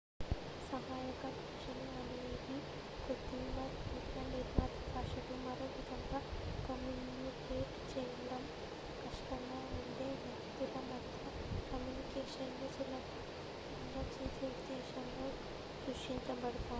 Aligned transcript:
సహాయక 0.71 1.23
భాషలు 1.37 1.87
అనేవి 1.95 2.57
కృత్రిమ 3.03 3.57
లేదా 3.87 4.23
నిర్మిత 4.27 4.61
భాషలు 4.87 5.35
మరోవిధంగా 5.43 6.19
కమ్యూనికేట్ 6.65 7.77
చేయడం 7.91 8.43
కష్టంగా 9.01 9.61
ఉండే 9.75 10.09
వ్యక్తుల 10.23 10.75
మధ్య 10.89 11.23
కమ్యూనికేషన్ 11.71 12.57
ని 12.57 12.69
సులభతరం 12.71 13.29
చేసే 14.11 14.27
ఉద్దేశంతో 14.49 15.27
సృష్టించబడతాయి 15.81 16.67